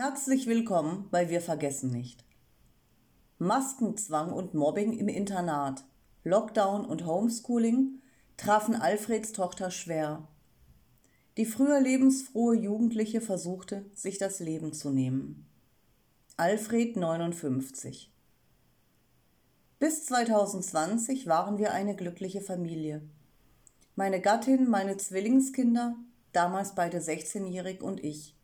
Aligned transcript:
Herzlich 0.00 0.46
willkommen 0.46 1.08
bei 1.10 1.28
Wir 1.28 1.40
vergessen 1.40 1.90
nicht. 1.90 2.24
Maskenzwang 3.38 4.32
und 4.32 4.54
Mobbing 4.54 4.92
im 4.92 5.08
Internat, 5.08 5.84
Lockdown 6.22 6.84
und 6.84 7.04
Homeschooling 7.04 8.00
trafen 8.36 8.76
Alfreds 8.76 9.32
Tochter 9.32 9.72
schwer. 9.72 10.28
Die 11.36 11.44
früher 11.44 11.80
lebensfrohe 11.80 12.54
Jugendliche 12.54 13.20
versuchte, 13.20 13.86
sich 13.92 14.18
das 14.18 14.38
Leben 14.38 14.72
zu 14.72 14.90
nehmen. 14.90 15.48
Alfred 16.36 16.96
59 16.96 18.12
Bis 19.80 20.06
2020 20.06 21.26
waren 21.26 21.58
wir 21.58 21.72
eine 21.72 21.96
glückliche 21.96 22.40
Familie. 22.40 23.02
Meine 23.96 24.20
Gattin, 24.20 24.70
meine 24.70 24.96
Zwillingskinder, 24.96 25.96
damals 26.30 26.76
beide 26.76 26.98
16-jährig 26.98 27.82
und 27.82 28.04
ich. 28.04 28.37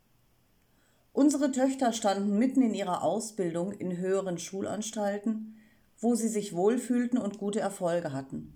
Unsere 1.15 1.53
Töchter 1.53 1.93
standen 1.93 2.41
mitten 2.41 2.61
in 2.61 2.75
ihrer 2.75 3.05
Ausbildung 3.05 3.71
in 3.71 3.97
höheren 3.99 4.37
Schulanstalten, 4.37 5.57
wo 5.97 6.17
sie 6.17 6.27
sich 6.27 6.57
wohlfühlten 6.57 7.19
und 7.21 7.39
gute 7.39 7.61
Erfolge 7.61 8.13
hatten. 8.13 8.53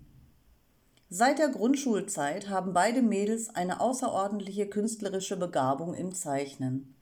Seit 1.09 1.39
der 1.39 1.47
Grundschulzeit 1.47 2.49
haben 2.49 2.73
beide 2.73 3.01
Mädels 3.01 3.55
eine 3.55 3.79
außerordentliche 3.79 4.67
künstlerische 4.67 5.37
Begabung 5.37 5.93
im 5.93 6.13
Zeichnen. 6.13 6.95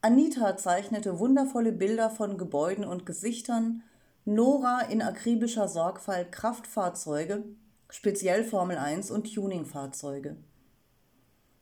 Anita 0.00 0.56
zeichnete 0.56 1.20
wundervolle 1.20 1.70
Bilder 1.70 2.10
von 2.10 2.36
Gebäuden 2.36 2.84
und 2.84 3.06
Gesichtern, 3.06 3.84
Nora 4.24 4.80
in 4.80 5.00
akribischer 5.00 5.68
Sorgfalt 5.68 6.32
Kraftfahrzeuge, 6.32 7.44
speziell 7.88 8.42
Formel 8.42 8.78
1 8.78 9.12
und 9.12 9.32
Tuningfahrzeuge. 9.32 10.36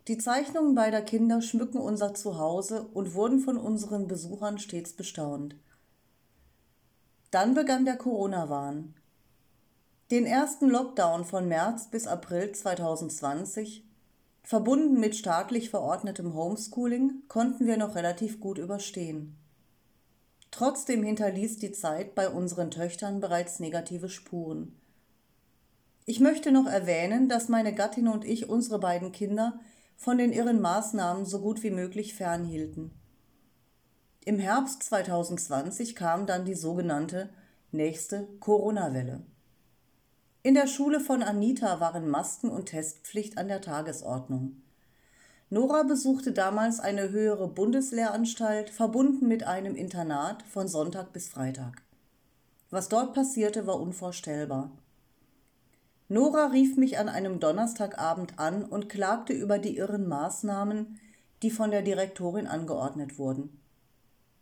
Die 0.08 0.16
Zeichnungen 0.16 0.74
beider 0.74 1.02
Kinder 1.02 1.42
schmücken 1.42 1.78
unser 1.78 2.14
Zuhause 2.14 2.88
und 2.94 3.12
wurden 3.12 3.40
von 3.40 3.58
unseren 3.58 4.08
Besuchern 4.08 4.58
stets 4.58 4.94
bestaunt. 4.94 5.54
Dann 7.30 7.52
begann 7.52 7.84
der 7.84 7.96
Corona-Wahn. 7.96 8.94
Den 10.10 10.24
ersten 10.24 10.70
Lockdown 10.70 11.26
von 11.26 11.46
März 11.46 11.90
bis 11.90 12.06
April 12.06 12.52
2020, 12.52 13.84
verbunden 14.42 14.98
mit 14.98 15.14
staatlich 15.14 15.68
verordnetem 15.68 16.32
Homeschooling, 16.32 17.24
konnten 17.28 17.66
wir 17.66 17.76
noch 17.76 17.94
relativ 17.94 18.40
gut 18.40 18.56
überstehen. 18.56 19.36
Trotzdem 20.50 21.02
hinterließ 21.02 21.58
die 21.58 21.72
Zeit 21.72 22.14
bei 22.14 22.30
unseren 22.30 22.70
Töchtern 22.70 23.20
bereits 23.20 23.60
negative 23.60 24.08
Spuren. 24.08 24.74
Ich 26.06 26.20
möchte 26.20 26.50
noch 26.50 26.66
erwähnen, 26.66 27.28
dass 27.28 27.50
meine 27.50 27.74
Gattin 27.74 28.08
und 28.08 28.24
ich 28.24 28.48
unsere 28.48 28.78
beiden 28.78 29.12
Kinder 29.12 29.60
von 29.98 30.16
den 30.16 30.32
irren 30.32 30.60
Maßnahmen 30.60 31.26
so 31.26 31.40
gut 31.40 31.62
wie 31.64 31.72
möglich 31.72 32.14
fernhielten. 32.14 32.92
Im 34.24 34.38
Herbst 34.38 34.84
2020 34.84 35.96
kam 35.96 36.24
dann 36.24 36.44
die 36.44 36.54
sogenannte 36.54 37.30
nächste 37.72 38.28
Corona-Welle. 38.38 39.22
In 40.44 40.54
der 40.54 40.68
Schule 40.68 41.00
von 41.00 41.22
Anita 41.22 41.80
waren 41.80 42.08
Masken- 42.08 42.48
und 42.48 42.66
Testpflicht 42.66 43.38
an 43.38 43.48
der 43.48 43.60
Tagesordnung. 43.60 44.62
Nora 45.50 45.82
besuchte 45.82 46.30
damals 46.32 46.78
eine 46.78 47.10
höhere 47.10 47.48
Bundeslehranstalt, 47.48 48.70
verbunden 48.70 49.26
mit 49.26 49.44
einem 49.44 49.74
Internat 49.74 50.42
von 50.44 50.68
Sonntag 50.68 51.12
bis 51.12 51.28
Freitag. 51.28 51.82
Was 52.70 52.88
dort 52.88 53.14
passierte, 53.14 53.66
war 53.66 53.80
unvorstellbar. 53.80 54.70
Nora 56.08 56.46
rief 56.46 56.76
mich 56.76 56.98
an 56.98 57.08
einem 57.08 57.38
Donnerstagabend 57.38 58.38
an 58.38 58.64
und 58.64 58.88
klagte 58.88 59.34
über 59.34 59.58
die 59.58 59.76
irren 59.76 60.08
Maßnahmen, 60.08 60.98
die 61.42 61.50
von 61.50 61.70
der 61.70 61.82
Direktorin 61.82 62.46
angeordnet 62.46 63.18
wurden. 63.18 63.60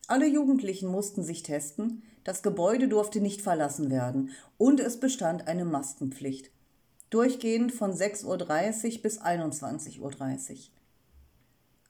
Alle 0.06 0.26
Jugendlichen 0.26 0.88
mussten 0.88 1.24
sich 1.24 1.42
testen, 1.42 2.02
das 2.22 2.42
Gebäude 2.42 2.86
durfte 2.88 3.20
nicht 3.20 3.42
verlassen 3.42 3.90
werden 3.90 4.30
und 4.58 4.78
es 4.80 5.00
bestand 5.00 5.48
eine 5.48 5.64
Maskenpflicht. 5.64 6.50
Durchgehend 7.10 7.72
von 7.72 7.92
6.30 7.92 8.96
Uhr 8.96 9.02
bis 9.02 9.20
21.30 9.20 10.00
Uhr. 10.00 10.56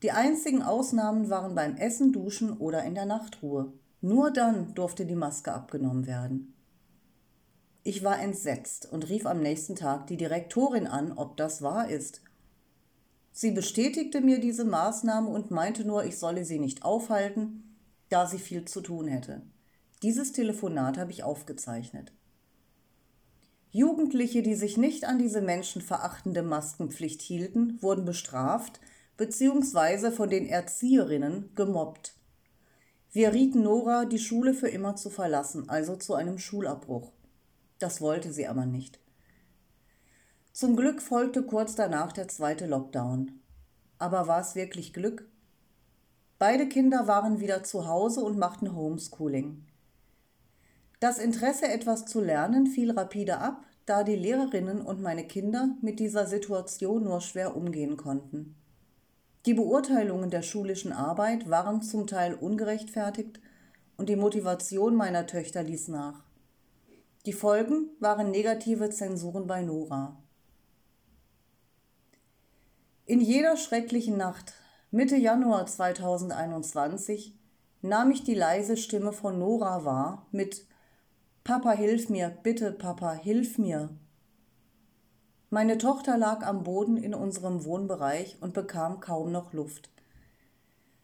Die 0.03 0.13
einzigen 0.13 0.63
Ausnahmen 0.63 1.31
waren 1.31 1.55
beim 1.55 1.77
Essen, 1.77 2.13
Duschen 2.13 2.57
oder 2.59 2.85
in 2.85 2.95
der 2.95 3.07
Nachtruhe. 3.07 3.73
Nur 4.01 4.31
dann 4.31 4.75
durfte 4.75 5.07
die 5.07 5.15
Maske 5.15 5.53
abgenommen 5.53 6.07
werden. 6.07 6.56
Ich 7.87 8.03
war 8.03 8.21
entsetzt 8.21 8.91
und 8.91 9.09
rief 9.09 9.27
am 9.27 9.41
nächsten 9.41 9.77
Tag 9.77 10.09
die 10.09 10.17
Direktorin 10.17 10.89
an, 10.89 11.13
ob 11.13 11.37
das 11.37 11.63
wahr 11.63 11.89
ist. 11.89 12.21
Sie 13.31 13.53
bestätigte 13.53 14.21
mir 14.21 14.41
diese 14.41 14.65
Maßnahme 14.65 15.31
und 15.31 15.53
meinte 15.53 15.85
nur, 15.85 16.05
ich 16.05 16.19
solle 16.19 16.45
sie 16.45 16.59
nicht 16.59 16.85
aufhalten, 16.85 17.77
da 18.09 18.27
sie 18.27 18.41
viel 18.41 18.65
zu 18.65 18.81
tun 18.81 19.07
hätte. 19.07 19.43
Dieses 20.03 20.33
Telefonat 20.33 20.99
habe 20.99 21.13
ich 21.13 21.23
aufgezeichnet. 21.23 22.13
Jugendliche, 23.71 24.43
die 24.43 24.57
sich 24.57 24.77
nicht 24.77 25.05
an 25.05 25.21
diese 25.21 25.41
menschenverachtende 25.41 26.43
Maskenpflicht 26.43 27.23
hielten, 27.23 27.81
wurden 27.81 28.05
bestraft 28.05 28.81
bzw. 29.17 30.11
von 30.11 30.29
den 30.29 30.47
Erzieherinnen 30.47 31.55
gemobbt. 31.55 32.17
Wir 33.13 33.33
rieten 33.33 33.63
Nora, 33.63 34.07
die 34.07 34.19
Schule 34.19 34.55
für 34.55 34.69
immer 34.69 34.97
zu 34.97 35.09
verlassen, 35.09 35.69
also 35.69 35.95
zu 35.95 36.15
einem 36.15 36.41
Schulabbruch. 36.41 37.13
Das 37.79 38.01
wollte 38.01 38.33
sie 38.33 38.47
aber 38.47 38.67
nicht. 38.67 39.01
Zum 40.53 40.77
Glück 40.77 41.03
folgte 41.03 41.43
kurz 41.43 41.75
danach 41.75 42.13
der 42.13 42.29
zweite 42.29 42.67
Lockdown. 42.67 43.41
Aber 43.99 44.27
war 44.27 44.41
es 44.41 44.55
wirklich 44.55 44.93
Glück? 44.93 45.29
Beide 46.39 46.69
Kinder 46.69 47.07
waren 47.07 47.41
wieder 47.41 47.65
zu 47.65 47.87
Hause 47.87 48.21
und 48.21 48.39
machten 48.39 48.75
Homeschooling. 48.75 49.65
Das 51.01 51.19
Interesse, 51.19 51.69
etwas 51.69 52.07
zu 52.07 52.21
lernen, 52.21 52.67
fiel 52.67 52.91
rapide 52.91 53.39
ab, 53.39 53.65
da 53.85 54.03
die 54.03 54.17
Lehrerinnen 54.17 54.81
und 54.81 55.01
meine 55.01 55.27
Kinder 55.27 55.71
mit 55.81 56.01
dieser 56.01 56.27
Situation 56.27 57.05
nur 57.05 57.21
schwer 57.21 57.57
umgehen 57.57 57.97
konnten. 57.97 58.57
Die 59.47 59.55
Beurteilungen 59.55 60.31
der 60.31 60.43
schulischen 60.43 60.93
Arbeit 60.93 61.49
waren 61.49 61.81
zum 61.81 62.07
Teil 62.07 62.35
ungerechtfertigt 62.35 63.41
und 63.97 64.09
die 64.09 64.17
Motivation 64.17 64.97
meiner 64.97 65.27
Töchter 65.27 65.63
ließ 65.63 65.89
nach. 65.89 66.26
Die 67.27 67.33
Folgen 67.33 67.91
waren 67.99 68.31
negative 68.31 68.89
Zensuren 68.91 69.49
bei 69.49 69.61
Nora. 69.61 70.17
In 73.05 73.21
jeder 73.21 73.57
schrecklichen 73.57 74.17
Nacht, 74.17 74.53
Mitte 74.93 75.17
Januar 75.17 75.67
2021, 75.67 77.37
nahm 77.83 78.13
ich 78.13 78.23
die 78.23 78.37
leise 78.37 78.77
Stimme 78.77 79.13
von 79.13 79.41
Nora 79.41 79.85
wahr 79.85 80.29
mit 80.31 80.67
Papa, 81.43 81.73
hilf 81.73 82.09
mir, 82.11 82.31
bitte, 82.45 82.71
Papa, 82.71 83.15
hilf 83.15 83.59
mir. 83.59 83.89
Meine 85.51 85.79
Tochter 85.79 86.17
lag 86.17 86.47
am 86.47 86.63
Boden 86.63 86.97
in 86.97 87.13
unserem 87.13 87.65
Wohnbereich 87.65 88.37
und 88.41 88.55
bekam 88.55 89.01
kaum 89.01 89.33
noch 89.33 89.53
Luft. 89.53 89.91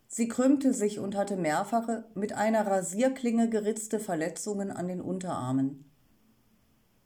Sie 0.06 0.28
krümmte 0.28 0.72
sich 0.72 1.00
und 1.00 1.16
hatte 1.16 1.36
mehrfache, 1.36 2.04
mit 2.14 2.32
einer 2.32 2.64
Rasierklinge 2.64 3.48
geritzte 3.48 3.98
Verletzungen 3.98 4.70
an 4.70 4.86
den 4.86 5.00
Unterarmen. 5.00 5.91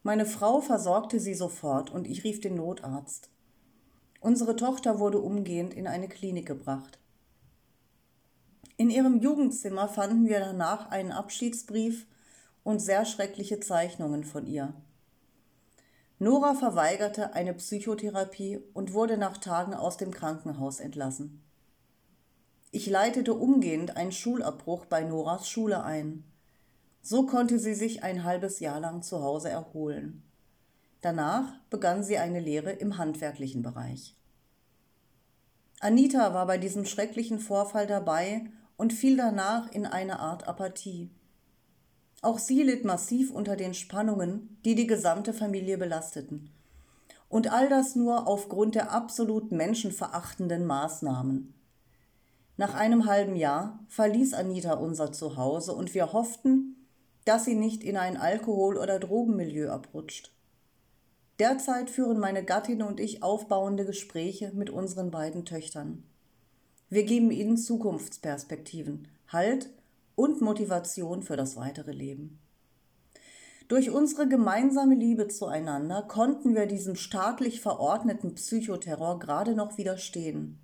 Meine 0.07 0.25
Frau 0.25 0.61
versorgte 0.61 1.19
sie 1.19 1.35
sofort 1.35 1.91
und 1.91 2.07
ich 2.07 2.23
rief 2.23 2.41
den 2.41 2.55
Notarzt. 2.55 3.29
Unsere 4.21 4.55
Tochter 4.55 5.01
wurde 5.01 5.19
umgehend 5.19 5.75
in 5.75 5.89
eine 5.89 6.07
Klinik 6.07 6.47
gebracht. 6.47 7.01
In 8.77 8.89
ihrem 8.89 9.19
Jugendzimmer 9.19 9.89
fanden 9.89 10.29
wir 10.29 10.39
danach 10.39 10.93
einen 10.93 11.11
Abschiedsbrief 11.11 12.07
und 12.63 12.79
sehr 12.79 13.05
schreckliche 13.05 13.59
Zeichnungen 13.59 14.23
von 14.23 14.47
ihr. 14.47 14.75
Nora 16.21 16.55
verweigerte 16.55 17.35
eine 17.35 17.55
Psychotherapie 17.55 18.61
und 18.75 18.93
wurde 18.93 19.19
nach 19.19 19.39
Tagen 19.39 19.75
aus 19.75 19.97
dem 19.97 20.13
Krankenhaus 20.13 20.79
entlassen. 20.79 21.43
Ich 22.71 22.87
leitete 22.87 23.35
umgehend 23.35 23.97
einen 23.97 24.13
Schulabbruch 24.13 24.85
bei 24.87 25.03
Noras 25.03 25.49
Schule 25.49 25.83
ein. 25.83 26.23
So 27.09 27.25
konnte 27.25 27.61
sie 27.61 27.75
sich 27.75 28.03
ein 28.03 28.25
halbes 28.25 28.59
Jahr 28.59 28.81
lang 28.81 29.01
zu 29.01 29.23
Hause 29.23 29.49
erholen. 29.49 30.25
Danach 31.03 31.53
begann 31.71 32.03
sie 32.03 32.19
eine 32.19 32.41
Lehre 32.41 32.73
im 32.73 32.99
handwerklichen 32.99 33.63
Bereich. 33.63 34.17
Anita 35.79 36.35
war 36.35 36.49
bei 36.49 36.59
diesem 36.59 36.85
schrecklichen 36.85 37.39
Vorfall 37.39 37.87
dabei 37.87 38.47
und 38.77 38.93
fiel 38.93 39.17
danach 39.17 39.71
in 39.71 39.87
eine 39.87 40.19
Art 40.19 40.49
Apathie. 40.49 41.13
Auch 42.23 42.41
sie 42.41 42.65
litt 42.65 42.85
massiv 42.85 43.31
unter 43.31 43.55
den 43.55 43.75
Spannungen, 43.75 44.59
die 44.65 44.75
die 44.75 44.89
gesamte 44.89 45.33
Familie 45.33 45.79
belasteten. 45.79 46.51
Und 47.29 47.53
all 47.53 47.69
das 47.69 47.95
nur 47.95 48.27
aufgrund 48.27 48.75
der 48.75 48.91
absolut 48.91 49.53
menschenverachtenden 49.53 50.67
Maßnahmen. 50.67 51.55
Nach 52.57 52.75
einem 52.75 53.07
halben 53.07 53.37
Jahr 53.37 53.79
verließ 53.87 54.35
Anita 54.35 54.73
unser 54.73 55.13
Zuhause 55.13 55.73
und 55.73 55.95
wir 55.95 56.13
hofften, 56.13 56.76
dass 57.27 57.45
sie 57.45 57.57
nicht 57.57 57.85
in 57.85 57.99
ein 57.99 58.17
Alkohol- 58.17 58.79
oder 58.79 58.99
Drogenmilieu 58.99 59.69
abrutscht. 59.69 60.33
Derzeit 61.39 61.91
führen 61.91 62.19
meine 62.19 62.45
Gattin 62.45 62.83
und 62.83 62.99
ich 62.99 63.23
aufbauende 63.23 63.85
Gespräche 63.85 64.53
mit 64.55 64.71
unseren 64.71 65.11
beiden 65.11 65.45
Töchtern. 65.45 66.05
Wir 66.89 67.03
geben 67.03 67.31
ihnen 67.31 67.59
Zukunftsperspektiven, 67.59 69.09
Halt 69.29 69.69
und 70.15 70.41
Motivation 70.41 71.23
für 71.23 71.37
das 71.37 71.57
weitere 71.57 71.93
Leben. 71.93 72.39
Durch 73.69 73.91
unsere 73.91 74.29
gemeinsame 74.29 74.95
Liebe 74.95 75.27
zueinander 75.27 76.03
konnten 76.03 76.55
wir 76.55 76.67
diesem 76.67 76.95
staatlich 76.95 77.61
verordneten 77.61 78.35
Psychoterror 78.37 79.19
gerade 79.19 79.57
noch 79.57 79.77
widerstehen. 79.77 80.61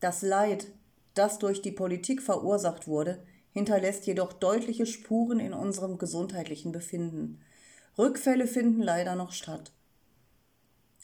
Das 0.00 0.20
Leid, 0.20 0.68
das 1.14 1.38
durch 1.38 1.62
die 1.62 1.72
Politik 1.72 2.20
verursacht 2.20 2.86
wurde, 2.86 3.24
hinterlässt 3.56 4.06
jedoch 4.06 4.34
deutliche 4.34 4.84
Spuren 4.84 5.40
in 5.40 5.54
unserem 5.54 5.96
gesundheitlichen 5.96 6.72
Befinden. 6.72 7.40
Rückfälle 7.96 8.46
finden 8.46 8.82
leider 8.82 9.16
noch 9.16 9.32
statt. 9.32 9.72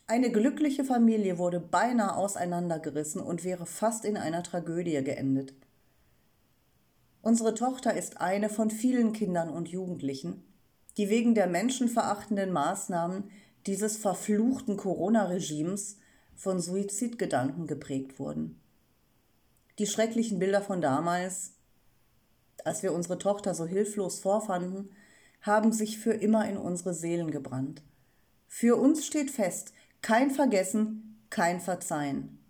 Eine 0.06 0.31
glückliche 0.31 0.84
Familie 0.84 1.38
wurde 1.38 1.60
beinahe 1.60 2.14
auseinandergerissen 2.14 3.22
und 3.22 3.43
wäre 3.43 3.64
fast 3.64 4.04
in 4.04 4.19
einer 4.19 4.43
Tragödie 4.43 5.02
geendet. 5.02 5.54
Unsere 7.22 7.54
Tochter 7.54 7.96
ist 7.96 8.20
eine 8.20 8.50
von 8.50 8.70
vielen 8.70 9.14
Kindern 9.14 9.49
und 9.49 9.70
Jugendlichen, 9.70 10.44
die 10.99 11.08
wegen 11.08 11.34
der 11.34 11.46
menschenverachtenden 11.46 12.52
Maßnahmen 12.52 13.31
dieses 13.66 13.96
verfluchten 13.96 14.76
Corona-Regimes 14.76 15.96
von 16.34 16.60
Suizidgedanken 16.60 17.66
geprägt 17.66 18.19
wurden. 18.19 18.60
Die 19.78 19.87
schrecklichen 19.87 20.38
Bilder 20.38 20.60
von 20.60 20.82
damals, 20.82 21.54
als 22.64 22.82
wir 22.82 22.93
unsere 22.93 23.19
Tochter 23.19 23.55
so 23.55 23.67
hilflos 23.67 24.20
vorfanden, 24.20 24.91
haben 25.41 25.73
sich 25.73 25.99
für 25.99 26.12
immer 26.12 26.49
in 26.49 26.56
unsere 26.56 26.94
Seelen 26.94 27.31
gebrannt. 27.31 27.82
Für 28.49 28.76
uns 28.76 29.06
steht 29.06 29.31
fest, 29.31 29.73
kein 30.03 30.31
Vergessen, 30.31 31.25
kein 31.31 31.61
Verzeihen. 31.61 32.42